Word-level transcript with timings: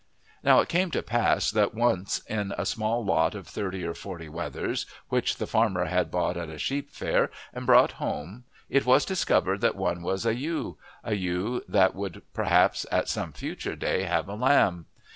Now 0.43 0.61
it 0.61 0.67
came 0.67 0.89
to 0.97 1.03
pass 1.03 1.51
that 1.51 1.75
once 1.75 2.23
in 2.25 2.55
a 2.57 2.65
small 2.65 3.05
lot 3.05 3.35
of 3.35 3.45
thirty 3.47 3.85
or 3.85 3.93
forty 3.93 4.27
wethers 4.27 4.87
which 5.09 5.37
the 5.37 5.45
farmer 5.45 5.85
had 5.85 6.09
bought 6.09 6.37
at 6.37 6.49
a 6.49 6.57
sheep 6.57 6.89
fair 6.89 7.29
and 7.53 7.67
brought 7.67 7.91
home 8.01 8.45
it 8.67 8.83
was 8.83 9.05
discovered 9.05 9.61
that 9.61 9.75
one 9.75 10.01
was 10.01 10.25
a 10.25 10.33
ewe 10.33 10.79
a 11.03 11.13
ewe 11.15 11.61
that 11.67 11.93
would 11.93 12.23
perhaps 12.33 12.83
at 12.91 13.09
some 13.09 13.31
future 13.31 13.75
day 13.75 14.01
have 14.05 14.27
a 14.27 14.33
lamb! 14.33 14.87